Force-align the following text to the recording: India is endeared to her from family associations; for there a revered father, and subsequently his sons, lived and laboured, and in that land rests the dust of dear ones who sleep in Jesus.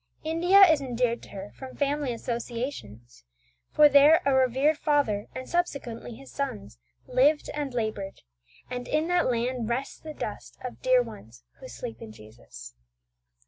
India 0.23 0.61
is 0.65 0.81
endeared 0.81 1.21
to 1.21 1.29
her 1.29 1.51
from 1.53 1.75
family 1.75 2.11
associations; 2.11 3.23
for 3.71 3.87
there 3.87 4.19
a 4.25 4.33
revered 4.33 4.79
father, 4.79 5.27
and 5.35 5.47
subsequently 5.47 6.15
his 6.15 6.31
sons, 6.31 6.79
lived 7.05 7.51
and 7.53 7.75
laboured, 7.75 8.23
and 8.67 8.87
in 8.87 9.07
that 9.09 9.29
land 9.29 9.69
rests 9.69 9.99
the 9.99 10.15
dust 10.15 10.57
of 10.65 10.81
dear 10.81 11.03
ones 11.03 11.43
who 11.59 11.67
sleep 11.67 12.01
in 12.01 12.11
Jesus. 12.11 12.73